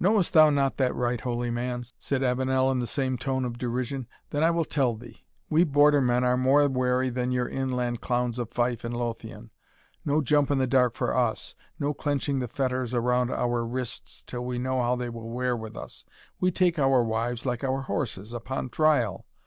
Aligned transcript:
"Knowest 0.00 0.32
thou 0.32 0.48
not 0.48 0.78
that 0.78 0.94
rite, 0.94 1.20
holy 1.20 1.50
man?" 1.50 1.82
said 1.98 2.22
Avenel, 2.22 2.70
in 2.70 2.78
the 2.78 2.86
same 2.86 3.18
tone 3.18 3.44
of 3.44 3.58
derision; 3.58 4.08
"then 4.30 4.42
I 4.42 4.50
will 4.50 4.64
tell 4.64 4.94
thee. 4.96 5.26
We 5.50 5.62
Border 5.64 6.00
men 6.00 6.24
are 6.24 6.38
more 6.38 6.66
wary 6.70 7.10
than 7.10 7.32
your 7.32 7.46
inland 7.46 8.00
clowns 8.00 8.38
of 8.38 8.48
Fife 8.50 8.82
and 8.82 8.96
Lothian 8.96 9.50
no 10.06 10.22
jump 10.22 10.50
in 10.50 10.56
the 10.56 10.66
dark 10.66 10.94
for 10.94 11.14
us 11.14 11.54
no 11.78 11.92
clenching 11.92 12.38
the 12.38 12.48
fetters 12.48 12.94
around 12.94 13.30
our 13.30 13.62
wrists 13.62 14.24
till 14.24 14.46
we 14.46 14.58
know 14.58 14.80
how 14.80 14.96
they 14.96 15.10
will 15.10 15.28
wear 15.28 15.54
with 15.54 15.76
us 15.76 16.06
we 16.40 16.50
take 16.50 16.78
our 16.78 17.04
wives, 17.04 17.44
like 17.44 17.62
our 17.62 17.82
horses, 17.82 18.32
upon 18.32 18.70
trial. 18.70 19.26